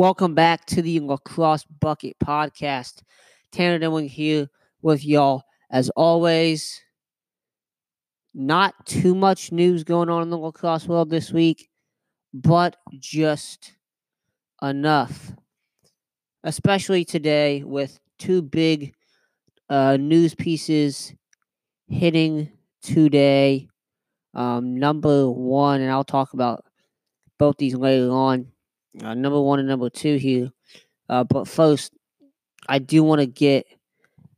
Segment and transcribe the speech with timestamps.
[0.00, 3.02] Welcome back to the Lacrosse Bucket Podcast.
[3.52, 4.48] Tanner Demling here
[4.80, 6.80] with y'all as always.
[8.32, 11.68] Not too much news going on in the lacrosse world this week,
[12.32, 13.74] but just
[14.62, 15.34] enough.
[16.44, 18.94] Especially today with two big
[19.68, 21.12] uh, news pieces
[21.88, 22.50] hitting
[22.82, 23.68] today.
[24.32, 26.64] Um, number one, and I'll talk about
[27.38, 28.50] both these later on.
[29.02, 30.50] Uh, number one and number two here.
[31.08, 31.92] Uh, but first,
[32.68, 33.66] I do want to get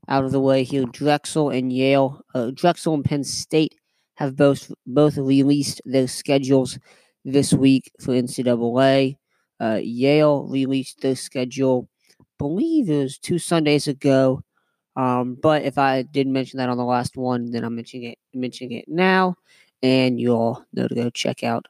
[0.08, 0.84] out of the way here.
[0.84, 3.74] Drexel and Yale, uh, Drexel and Penn State
[4.14, 6.78] have both both released their schedules
[7.24, 9.16] this week for NCAA.
[9.60, 11.88] Uh, Yale released their schedule,
[12.20, 14.42] I believe it was two Sundays ago.
[14.96, 18.18] Um, but if I didn't mention that on the last one, then I'm mentioning it
[18.34, 19.36] mentioning it now,
[19.82, 21.66] and you all know to go check out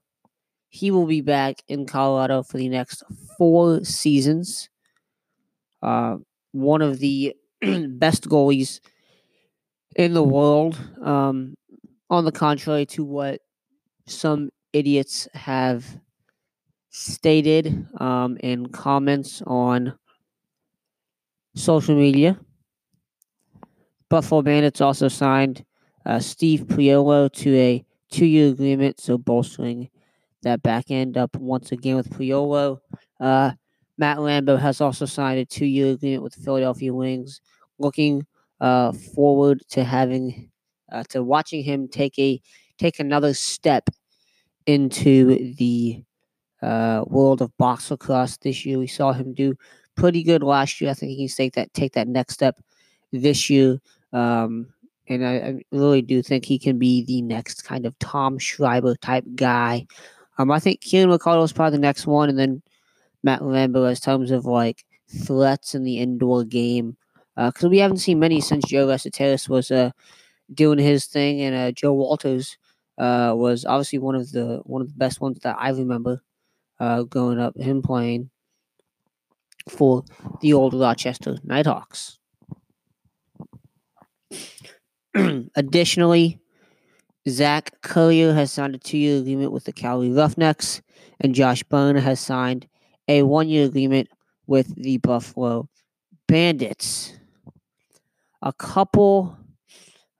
[0.71, 3.03] he will be back in Colorado for the next
[3.37, 4.71] four seasons.
[5.83, 6.17] Uh,
[6.53, 7.35] one of the
[7.89, 8.81] best goalies
[9.97, 10.79] in the world.
[11.03, 11.55] Um,
[12.09, 13.41] on the contrary to what
[14.07, 16.01] some idiots have
[16.91, 19.95] stated um, in comments on
[21.55, 22.39] social media.
[24.09, 25.65] Buffalo Bandits also signed
[26.05, 29.89] uh, Steve Priolo to a two year agreement, so bolstering
[30.42, 32.78] that back end up once again with Priolo.
[33.19, 33.52] Uh,
[33.98, 37.41] Matt Rambo has also signed a two year agreement with the Philadelphia Wings,
[37.78, 38.27] looking
[38.61, 40.50] uh, forward to having
[40.91, 42.40] uh, to watching him take a
[42.79, 43.89] take another step
[44.67, 46.02] into the
[46.62, 48.79] uh, world of box lacrosse this year.
[48.79, 49.55] We saw him do
[49.96, 50.90] pretty good last year.
[50.90, 52.58] I think he can take that take that next step
[53.12, 53.80] this year.
[54.12, 54.73] Um,
[55.08, 58.95] and I, I, really do think he can be the next kind of Tom Schreiber
[58.96, 59.86] type guy.
[60.40, 62.62] Um, I think Kieran McArdle is probably the next one, and then
[63.23, 64.86] Matt Rambo as terms of like
[65.27, 66.96] threats in the indoor game.
[67.36, 69.90] Because uh, we haven't seen many since Joe Resetarits was uh,
[70.55, 72.56] doing his thing, and uh, Joe Walters
[72.96, 76.23] uh, was obviously one of the one of the best ones that I remember
[76.79, 77.55] uh, growing up.
[77.58, 78.30] Him playing
[79.68, 80.05] for
[80.40, 82.18] the old Rochester Knighthawks.
[85.55, 86.39] Additionally,
[87.30, 90.83] Zach Currier has signed a two year agreement with the Cali Roughnecks,
[91.20, 92.67] and Josh Byrne has signed
[93.08, 94.08] a one year agreement
[94.46, 95.68] with the Buffalo
[96.29, 97.14] Bandits.
[98.42, 99.36] A couple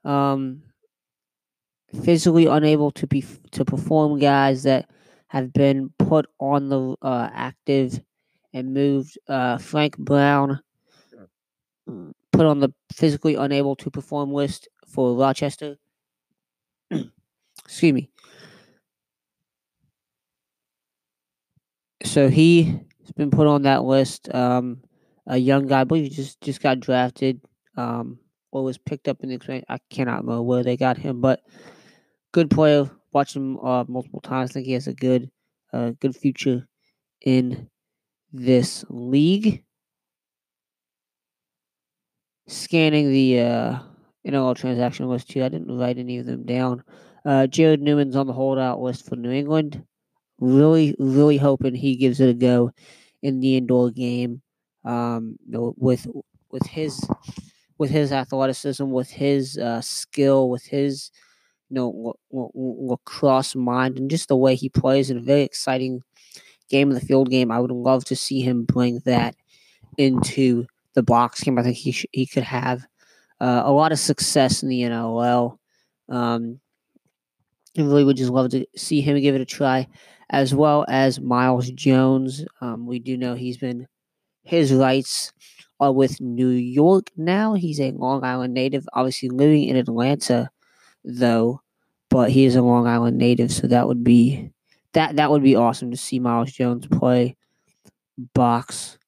[0.03, 0.61] um,
[2.03, 4.89] physically unable to be to perform guys that
[5.27, 7.99] have been put on the uh, active
[8.53, 9.17] and moved.
[9.27, 10.59] Uh, Frank Brown
[12.31, 15.77] put on the physically unable to perform list for Rochester.
[17.65, 18.09] Excuse me.
[22.03, 24.33] So he has been put on that list.
[24.33, 24.81] Um,
[25.27, 27.41] a young guy, I believe he just just got drafted.
[27.77, 28.19] Um,
[28.51, 31.41] or was picked up in the I cannot remember where they got him, but
[32.33, 32.89] good player.
[33.13, 34.51] Watched him uh, multiple times.
[34.51, 35.29] I think he has a good,
[35.73, 36.67] uh, good future
[37.21, 37.69] in
[38.31, 39.63] this league.
[42.47, 43.79] Scanning the uh,
[44.25, 45.43] NLL transaction list too.
[45.43, 46.83] I didn't write any of them down.
[47.25, 49.83] Uh, Jared Newman's on the holdout list for New England.
[50.39, 52.71] Really, really hoping he gives it a go
[53.21, 54.41] in the indoor game.
[54.85, 56.07] Um, know, with
[56.51, 57.07] with his
[57.77, 61.11] with his athleticism, with his uh, skill, with his
[61.69, 66.01] you know lacrosse mind, and just the way he plays in a very exciting
[66.69, 67.51] game in the field game.
[67.51, 69.35] I would love to see him bring that
[69.97, 70.65] into
[70.95, 71.59] the box game.
[71.59, 72.85] I think he sh- he could have
[73.41, 75.57] uh, a lot of success in the NLL.
[76.07, 76.59] Um,
[77.75, 79.87] really would just love to see him give it a try,
[80.29, 82.45] as well as Miles Jones.
[82.61, 83.87] Um, we do know he's been
[84.43, 85.33] his rights
[85.79, 87.55] are with New York now.
[87.55, 90.49] He's a Long Island native, obviously living in Atlanta,
[91.03, 91.61] though,
[92.09, 94.51] but he is a Long Island native, so that would be
[94.93, 97.35] that that would be awesome to see Miles Jones play
[98.35, 98.99] box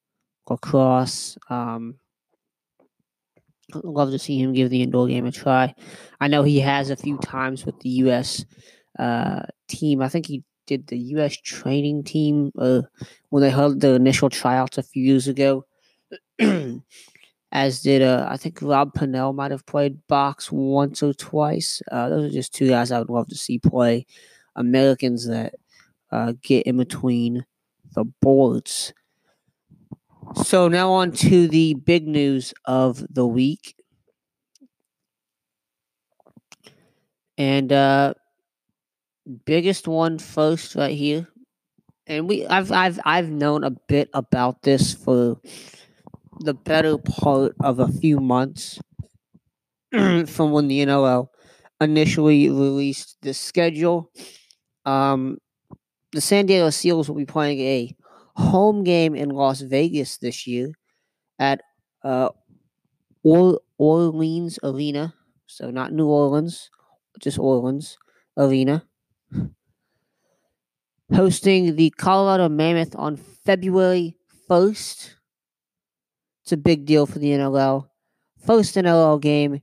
[0.49, 1.37] lacrosse.
[1.49, 1.99] Um,
[3.83, 5.73] love to see him give the indoor game a try.
[6.19, 8.45] I know he has a few times with the U.S.
[8.97, 10.01] Uh, team.
[10.01, 11.35] I think he did the U.S.
[11.37, 12.81] training team uh,
[13.29, 15.65] when they held the initial tryouts a few years ago.
[17.51, 21.83] As did uh, I think Rob Pannell might have played box once or twice.
[21.91, 24.07] Uh, those are just two guys I would love to see play.
[24.55, 25.53] Americans that
[26.11, 27.45] uh, get in between
[27.93, 28.93] the boards.
[30.35, 33.75] So now on to the big news of the week.
[37.37, 38.13] And uh
[39.45, 41.27] biggest one first right here.
[42.07, 45.39] And we I've I've I've known a bit about this for
[46.41, 48.79] the better part of a few months
[49.91, 51.27] from when the NLL
[51.81, 54.11] initially released the schedule.
[54.85, 55.37] Um
[56.11, 57.95] the San Diego Seals will be playing a
[58.35, 60.73] home game in Las Vegas this year
[61.39, 61.61] at
[62.03, 62.29] uh,
[63.23, 65.15] or- Orleans Arena.
[65.47, 66.69] So not New Orleans,
[67.19, 67.97] just Orleans
[68.37, 68.85] Arena.
[71.13, 75.11] Hosting the Colorado Mammoth on February 1st.
[76.43, 77.89] It's a big deal for the NLL.
[78.45, 79.61] First NLL game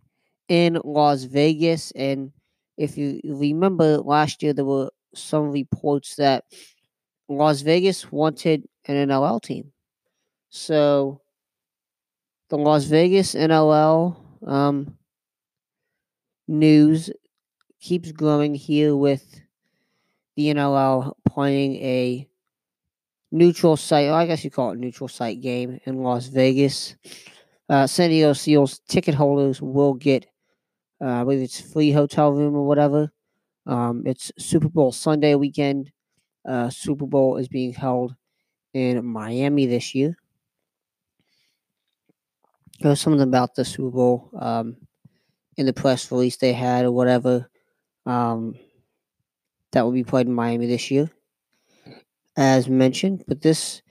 [0.49, 1.91] in Las Vegas.
[1.93, 2.33] And
[2.77, 6.45] if you remember last year, there were some reports that
[7.31, 9.73] Las Vegas wanted an NLL team.
[10.49, 11.21] So
[12.49, 14.17] the Las Vegas NLL
[14.47, 14.99] um,
[16.49, 17.09] news
[17.81, 19.41] keeps growing here with
[20.35, 22.29] the NLL playing a
[23.31, 26.97] neutral site, I guess you call it neutral site game in Las Vegas.
[27.69, 30.27] Uh, San Diego Seals ticket holders will get,
[31.01, 33.13] uh, I believe it's free hotel room or whatever.
[33.67, 35.93] Um, it's Super Bowl Sunday weekend.
[36.51, 38.17] Uh, Super Bowl is being held
[38.75, 40.17] in Miami this year.
[42.81, 44.77] There was something about the Super Bowl um,
[45.57, 47.49] in the press release they had or whatever
[48.07, 48.57] um,
[49.73, 51.11] that will be played in Miami this year,
[52.37, 53.25] as mentioned.
[53.29, 53.83] But this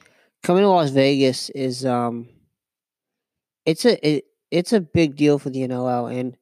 [0.43, 2.27] coming to Las Vegas is um,
[3.65, 6.35] it's a it, it's a big deal for the NLL and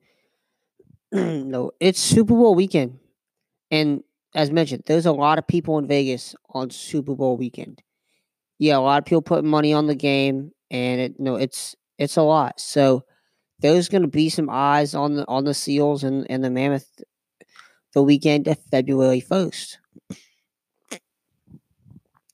[1.52, 3.00] no, it's Super Bowl weekend,
[3.72, 4.04] and
[4.36, 7.82] as mentioned, there's a lot of people in Vegas on Super Bowl weekend.
[8.60, 12.18] Yeah, a lot of people putting money on the game, and it no, it's it's
[12.18, 12.60] a lot.
[12.60, 13.04] So
[13.60, 17.02] there's going to be some eyes on the on the Seals and, and the Mammoth
[17.94, 19.80] the weekend of February first.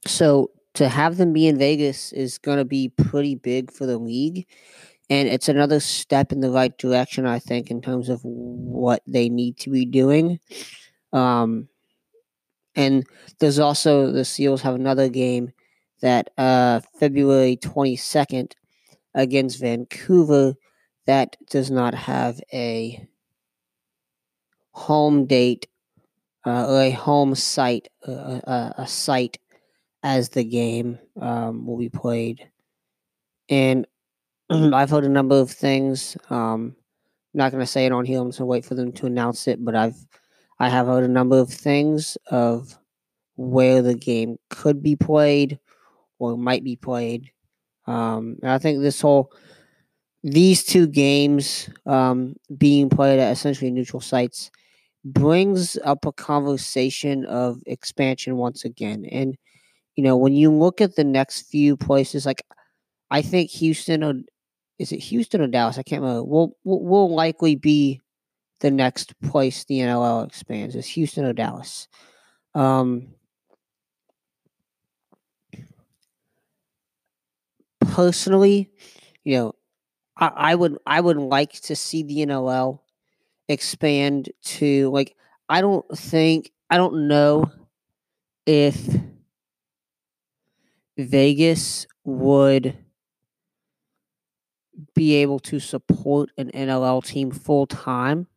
[0.05, 3.97] So to have them be in Vegas is going to be pretty big for the
[3.97, 4.47] league.
[5.09, 9.29] And it's another step in the right direction, I think, in terms of what they
[9.29, 10.39] need to be doing.
[11.11, 11.69] Um,
[12.75, 13.05] and
[13.39, 15.51] there's also the Seals have another game
[16.01, 18.53] that uh, February 22nd
[19.13, 20.55] against Vancouver
[21.05, 23.07] that does not have a
[24.71, 25.67] home date
[26.45, 29.37] uh, or a home site, uh, uh, a site
[30.01, 32.49] as the game um, will be played.
[33.49, 33.87] And
[34.49, 36.17] I've heard a number of things.
[36.29, 36.75] Um,
[37.33, 38.19] I'm not going to say it on here.
[38.19, 39.63] I'm just going to wait for them to announce it.
[39.63, 39.95] But I've
[40.63, 42.79] I have heard a number of things of
[43.35, 45.59] where the game could be played
[46.19, 47.31] or might be played.
[47.85, 49.33] Um, and I think this whole
[50.23, 54.51] these two games um, being played at essentially neutral sites
[55.03, 59.03] brings up a conversation of expansion once again.
[59.11, 59.35] And
[59.97, 62.41] you know, when you look at the next few places, like
[63.11, 64.13] I think Houston or
[64.79, 65.77] is it Houston or Dallas?
[65.77, 66.23] I can't remember.
[66.23, 67.99] Will will likely be
[68.63, 70.73] the next place the NLL expands.
[70.75, 71.89] Is Houston or Dallas?
[72.55, 73.09] Um,
[77.81, 78.71] personally,
[79.25, 79.55] you know,
[80.17, 82.79] I, I would I would like to see the NLL
[83.49, 85.15] expand to like
[85.49, 87.51] I don't think I don't know
[88.45, 88.95] if
[90.97, 92.77] Vegas would
[94.95, 98.27] be able to support an NLL team full time.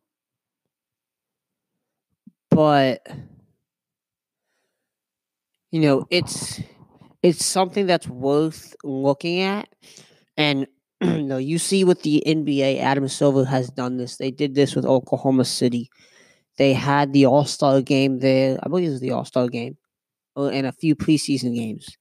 [2.57, 3.05] But
[5.71, 6.59] you know, it's
[7.23, 9.69] it's something that's worth looking at.
[10.37, 10.67] And
[11.01, 14.17] you know, you see with the NBA, Adam Silver has done this.
[14.17, 15.89] They did this with Oklahoma City.
[16.57, 18.59] They had the All Star game there.
[18.63, 19.77] I believe it was the All Star game,
[20.37, 21.97] uh, and a few preseason games.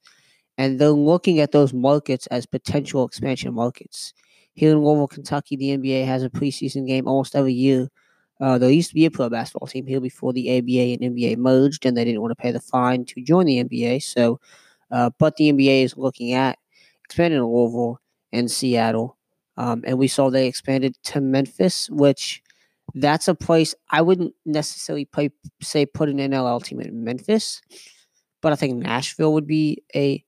[0.59, 4.15] And they're looking at those markets as potential expansion markets.
[4.55, 7.89] Here in Louisville, Kentucky, the NBA has a preseason game almost every year.
[8.41, 11.39] Uh, there used to be a pro basketball team here before the ABA and NBA
[11.39, 14.03] merged, and they didn't want to pay the fine to join the NBA.
[14.03, 14.41] So,
[14.91, 16.59] uh, but the NBA is looking at
[17.05, 18.01] expanding to Louisville
[18.33, 19.17] and Seattle.
[19.57, 22.43] Um, and we saw they expanded to Memphis, which
[22.95, 25.31] that's a place I wouldn't necessarily play,
[25.63, 27.63] say put an NLL team in Memphis,
[28.43, 30.23] but I think Nashville would be a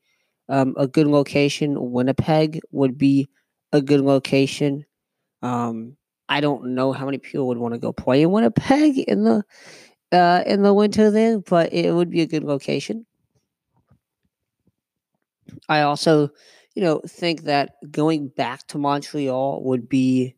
[0.48, 1.92] um, a good location.
[1.92, 3.28] Winnipeg would be
[3.72, 4.86] a good location.
[5.42, 5.96] Um,
[6.28, 9.44] I don't know how many people would want to go play in Winnipeg in the
[10.12, 13.06] uh, in the winter there, but it would be a good location.
[15.68, 16.30] I also,
[16.74, 20.34] you know, think that going back to Montreal would be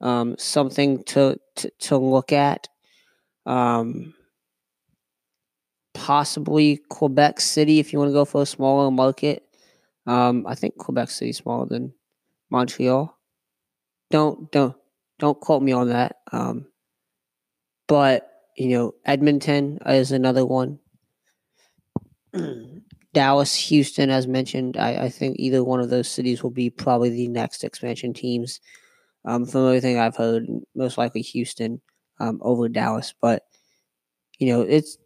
[0.00, 2.68] um, something to, to, to look at.
[3.46, 4.14] Um,
[5.94, 9.44] possibly Quebec City if you want to go for a smaller market.
[10.06, 11.94] Um, I think Quebec City is smaller than
[12.50, 13.16] Montreal.
[14.10, 14.76] Don't don't
[15.18, 16.16] don't quote me on that.
[16.32, 16.66] Um,
[17.86, 20.78] but you know, Edmonton is another one.
[23.12, 27.10] Dallas, Houston, as mentioned, I, I, think either one of those cities will be probably
[27.10, 28.60] the next expansion teams.
[29.24, 31.80] Um, from everything I've heard, most likely Houston
[32.20, 33.14] um, over Dallas.
[33.20, 33.44] But
[34.38, 34.98] you know, it's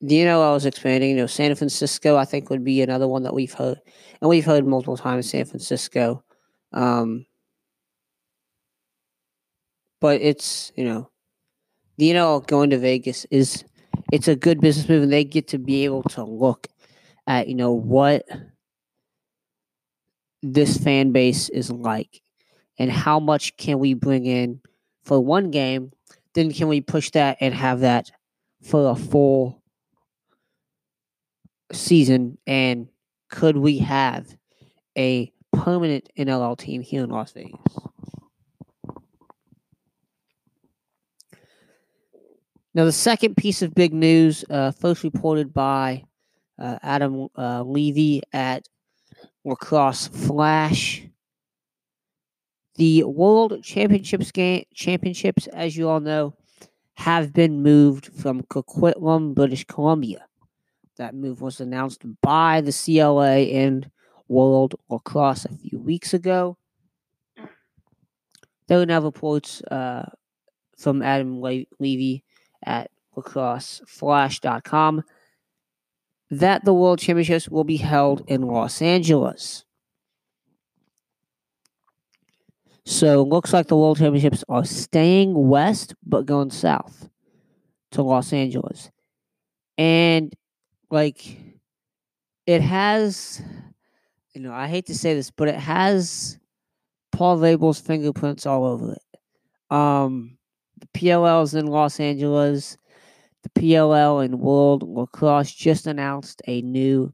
[0.00, 1.10] the NLL is expanding.
[1.10, 3.78] You know, San Francisco, I think, would be another one that we've heard,
[4.20, 6.24] and we've heard multiple times San Francisco.
[6.72, 7.26] Um,
[10.04, 11.08] but it's you know,
[11.96, 13.64] the NLL going to Vegas is
[14.12, 16.68] it's a good business move, and they get to be able to look
[17.26, 18.28] at you know what
[20.42, 22.20] this fan base is like
[22.78, 24.60] and how much can we bring in
[25.04, 25.90] for one game
[26.34, 28.10] then can we push that and have that
[28.62, 29.62] for a full
[31.72, 32.36] season?
[32.46, 32.88] And
[33.30, 34.36] could we have
[34.98, 37.58] a permanent NLL team here in Las Vegas
[42.74, 46.04] now the second piece of big news uh, first reported by
[46.58, 48.68] uh, Adam uh, Levy at
[49.44, 51.02] Lacrosse Flash.
[52.76, 56.34] The World Championships game championships, as you all know,
[56.94, 60.26] have been moved from Coquitlam, British Columbia.
[60.96, 63.88] That move was announced by the CLA and
[64.28, 66.56] World Lacrosse a few weeks ago.
[68.66, 70.08] There are now reports uh,
[70.76, 72.23] from Adam Le- Levy
[72.64, 75.04] at lacrosseflash.com
[76.30, 79.64] that the World Championships will be held in Los Angeles.
[82.86, 87.08] So looks like the World Championships are staying west but going south
[87.92, 88.90] to Los Angeles.
[89.78, 90.34] And
[90.90, 91.38] like
[92.46, 93.42] it has
[94.34, 96.38] you know, I hate to say this, but it has
[97.12, 99.20] Paul Rabil's fingerprints all over it.
[99.74, 100.36] Um
[100.92, 102.76] the PLL is in Los Angeles.
[103.42, 107.12] The PLL and World Lacrosse just announced a new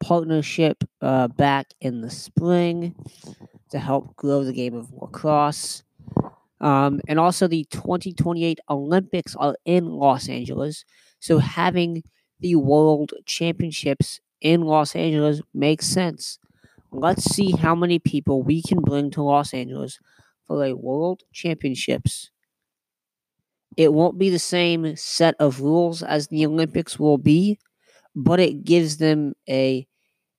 [0.00, 2.94] partnership uh, back in the spring
[3.70, 5.82] to help grow the game of lacrosse.
[6.60, 10.84] Um, and also, the 2028 Olympics are in Los Angeles.
[11.20, 12.02] So, having
[12.40, 16.38] the World Championships in Los Angeles makes sense.
[16.92, 19.98] Let's see how many people we can bring to Los Angeles
[20.46, 22.30] for a World Championships
[23.76, 27.58] it won't be the same set of rules as the Olympics will be,
[28.14, 29.86] but it gives them a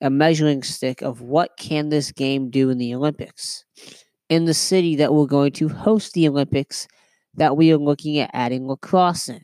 [0.01, 3.65] a measuring stick of what can this game do in the Olympics.
[4.29, 6.87] In the city that we're going to host the Olympics,
[7.35, 9.41] that we are looking at adding lacrosse in.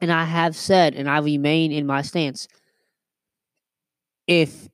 [0.00, 2.46] And I have said, and I remain in my stance,
[4.26, 4.68] if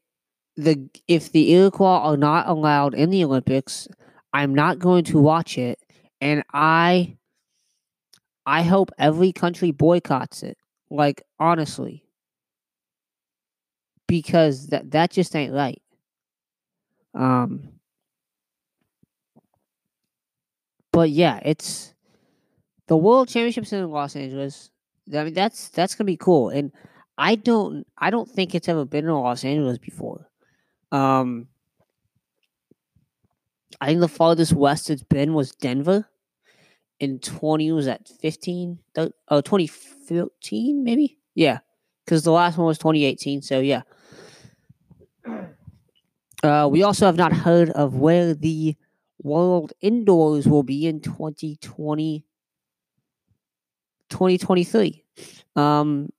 [0.57, 3.89] the if the Iroquois are not allowed in the Olympics,
[4.35, 5.79] I'm not going to watch it,
[6.21, 7.17] and I
[8.45, 10.59] I hope every country boycotts it.
[10.91, 12.05] Like honestly,
[14.09, 15.81] because that that just ain't right.
[17.15, 17.69] Um,
[20.93, 21.95] but yeah, it's
[22.89, 24.71] the World Championships in Los Angeles.
[25.15, 26.73] I mean, that's that's gonna be cool, and
[27.17, 30.29] I don't I don't think it's ever been in Los Angeles before.
[30.91, 31.49] Um,
[33.85, 36.09] I think the farthest west it's been was Denver.
[37.01, 38.79] In 20, was that 15?
[38.97, 41.19] Oh, 2015, maybe?
[41.35, 41.59] Yeah.
[42.03, 43.43] Because the last one was 2018.
[43.43, 43.83] So, yeah.
[46.43, 48.77] Uh, we also have not heard of where the
[49.23, 52.23] World Indoors will be in 2020,
[54.11, 55.05] 2023.
[55.57, 56.11] Um,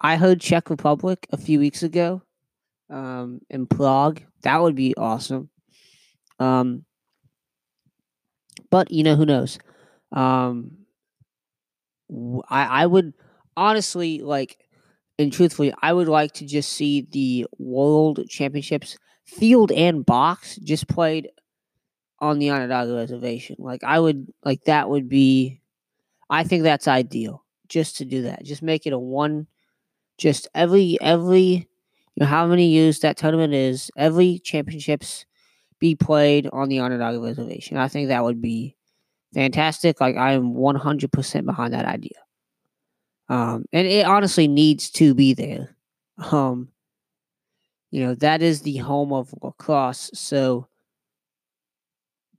[0.00, 2.22] I heard Czech Republic a few weeks ago
[2.90, 4.22] um, in Prague.
[4.42, 5.50] That would be awesome.
[6.38, 6.84] Um,
[8.72, 9.60] but you know who knows.
[10.12, 10.78] Um,
[12.48, 13.14] I I would
[13.56, 14.58] honestly like,
[15.18, 20.88] and truthfully, I would like to just see the World Championships field and box just
[20.88, 21.28] played
[22.20, 23.56] on the Onondaga Reservation.
[23.60, 25.60] Like I would like that would be
[26.30, 28.44] I think that's ideal just to do that.
[28.44, 29.48] Just make it a one
[30.18, 31.68] just every every
[32.16, 35.26] you know how many years that tournament is, every championships
[35.82, 37.76] be played on the Onondaga Reservation.
[37.76, 38.76] I think that would be
[39.34, 40.00] fantastic.
[40.00, 42.12] Like I am 100% behind that idea.
[43.28, 45.76] Um, and it honestly needs to be there.
[46.30, 46.68] Um,
[47.90, 50.08] you know, that is the home of lacrosse.
[50.14, 50.68] So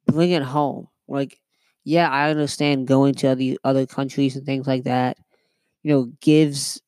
[0.08, 0.88] bring it home.
[1.10, 1.38] Like,
[1.84, 5.18] yeah, I understand going to the other countries and things like that,
[5.84, 6.82] you know, gives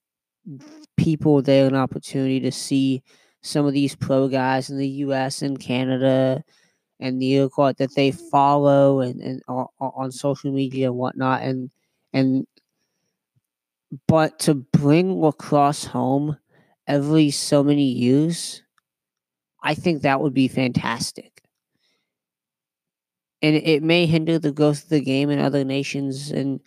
[0.95, 3.03] people there an opportunity to see
[3.45, 6.43] some of these pro guys in the US and Canada
[6.99, 11.69] and the Iroquois that they follow and, and on, on social media and whatnot and
[12.13, 12.47] and
[14.07, 16.37] but to bring lacrosse home
[16.87, 18.63] every so many years,
[19.61, 21.43] I think that would be fantastic.
[23.41, 26.59] And it may hinder the growth of the game in other nations and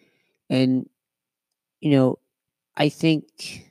[0.49, 0.89] and
[1.81, 2.19] you know,
[2.77, 3.68] I think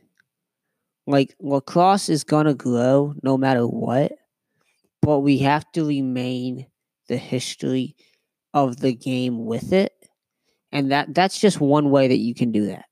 [1.08, 4.12] like lacrosse is gonna grow no matter what,
[5.02, 6.68] but we have to remain
[7.08, 7.96] the history
[8.54, 9.94] of the game with it.
[10.72, 12.86] And that that's just one way that you can do that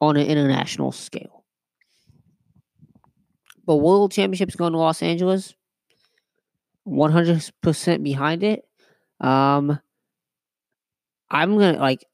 [0.00, 1.44] on an international scale.
[3.66, 5.54] But World Championships going to Los Angeles,
[6.86, 8.64] 100% behind it.
[9.20, 9.80] Um,
[11.30, 12.04] I'm going to, like,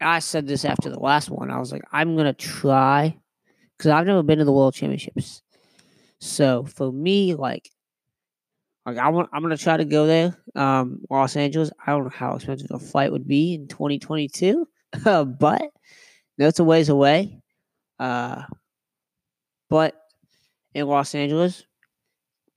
[0.00, 1.50] I said this after the last one.
[1.50, 3.16] I was like, I'm going to try,
[3.78, 5.42] because I've never been to the World Championships.
[6.18, 7.70] So for me, like,
[8.84, 10.36] like I want, I'm gonna try to go there.
[10.56, 11.70] Um, Los Angeles.
[11.86, 14.66] I don't know how expensive a flight would be in 2022,
[15.04, 15.62] but
[16.36, 17.40] that's a ways away.
[18.00, 18.42] Uh,
[19.70, 19.94] but
[20.74, 21.64] in Los Angeles,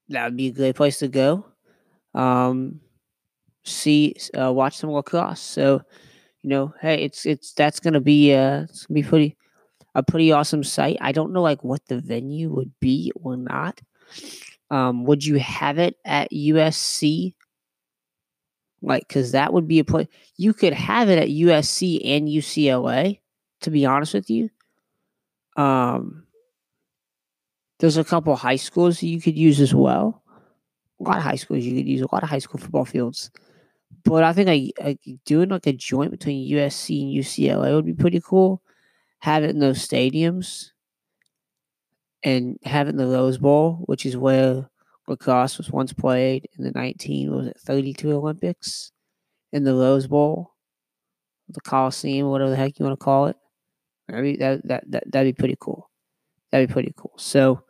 [0.10, 1.46] that would be a great place to go.
[2.14, 2.80] Um,
[3.64, 5.40] see, uh, watch some lacrosse.
[5.40, 5.82] So,
[6.42, 9.38] you know, hey, it's it's that's gonna be uh, it's gonna be pretty
[9.96, 10.98] a pretty awesome site.
[11.02, 13.82] I don't know like what the venue would be or not.
[14.70, 17.36] Um, would you have it at USC?
[18.82, 23.20] Like, because that would be a place you could have it at USC and UCLA.
[23.62, 24.50] To be honest with you,
[25.56, 26.26] um,
[27.80, 30.24] there's a couple high schools you could use as well.
[31.00, 32.02] A lot of high schools you could use.
[32.02, 33.30] A lot of high school football fields.
[34.04, 37.94] But I think like, like doing like a joint between USC and UCLA would be
[37.94, 38.64] pretty cool.
[39.22, 40.72] Have it in those stadiums
[42.24, 44.70] and have it in the Rose Bowl, which is where
[45.08, 48.92] lacrosse was once played in the 19 was it 32 Olympics
[49.52, 50.54] in the Rose Bowl,
[51.50, 53.36] the Coliseum, whatever the heck you want to call it.
[54.10, 55.90] I mean, that, that, that, that'd be pretty cool.
[56.52, 57.14] That'd be pretty cool.
[57.18, 57.64] So,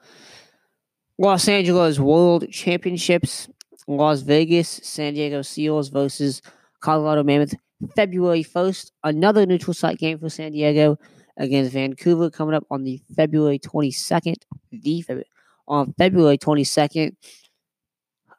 [1.17, 3.47] Los Angeles World Championships,
[3.87, 6.41] Las Vegas, San Diego Seals versus
[6.79, 7.53] Colorado Mammoth,
[7.95, 8.91] February 1st.
[9.03, 10.97] Another neutral site game for San Diego
[11.38, 14.36] against Vancouver coming up on the February 22nd.
[14.72, 15.28] The February,
[15.67, 17.15] on February 22nd.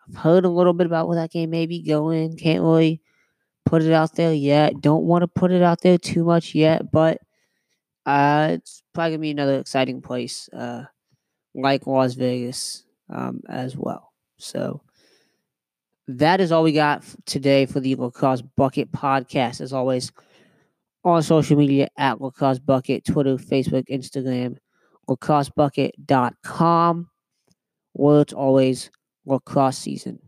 [0.08, 2.36] I've heard a little bit about where that game may be going.
[2.36, 3.00] Can't really
[3.64, 4.80] put it out there yet.
[4.80, 7.18] Don't want to put it out there too much yet, but
[8.04, 10.84] uh, it's probably gonna be another exciting place, uh,
[11.54, 14.12] like Las Vegas, um, as well.
[14.38, 14.82] So
[16.08, 19.60] that is all we got today for the Lacrosse Bucket podcast.
[19.60, 20.10] As always,
[21.04, 24.56] on social media at Lacrosse Bucket, Twitter, Facebook, Instagram,
[25.08, 27.08] lacrossebucket.com,
[28.20, 28.90] it's always
[29.26, 30.18] lacrosse season.